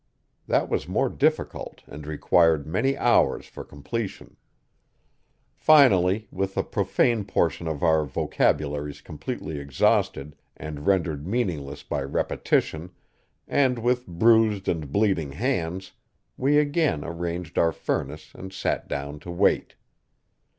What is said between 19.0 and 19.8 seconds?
to wait.